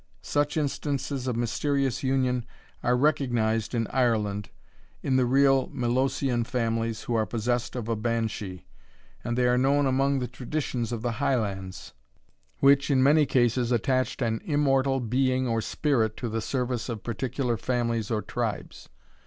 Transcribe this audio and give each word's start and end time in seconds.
Such 0.23 0.57
instances 0.57 1.27
of 1.27 1.35
mysterious 1.35 2.01
union 2.01 2.43
are 2.81 2.97
recognized 2.97 3.75
in 3.75 3.85
Ireland, 3.91 4.49
in 5.03 5.15
the 5.15 5.27
real 5.27 5.67
Milosian 5.67 6.43
families, 6.43 7.03
who 7.03 7.13
are 7.13 7.27
possessed 7.27 7.75
of 7.75 7.87
a 7.87 7.95
Banshie; 7.95 8.65
and 9.23 9.37
they 9.37 9.47
are 9.47 9.59
known 9.59 9.85
among 9.85 10.17
the 10.17 10.27
traditions 10.27 10.91
of 10.91 11.03
the 11.03 11.17
Highlands, 11.21 11.93
which, 12.61 12.89
in 12.89 13.03
many 13.03 13.27
cases, 13.27 13.71
attached 13.71 14.23
an 14.23 14.41
immortal 14.43 14.99
being 15.01 15.47
or 15.47 15.61
spirit 15.61 16.17
to 16.17 16.29
the 16.29 16.41
service 16.41 16.89
of 16.89 17.03
particular 17.03 17.55
families 17.55 18.09
or 18.09 18.23
tribes. 18.23 18.89